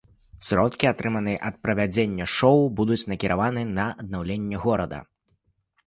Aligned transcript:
Сродкі, 0.45 0.85
атрыманыя 0.91 1.37
ад 1.51 1.59
правядзення 1.67 2.25
шоў, 2.39 2.57
будуць 2.83 3.01
накіраваны 3.13 3.69
на 3.79 3.89
аднаўленне 4.03 4.57
горада. 4.69 4.99